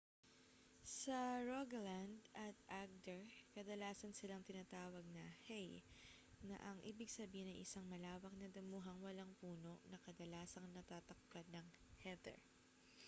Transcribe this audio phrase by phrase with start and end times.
[0.99, 2.15] sa rogaland
[2.45, 3.21] at agder
[3.53, 5.69] kadalasan silang tinatawag na hei
[6.49, 11.67] na ang ibig sabihin ay isang malawak na damuhang walang puno na kadalasang natatakpan ng
[12.03, 12.39] heather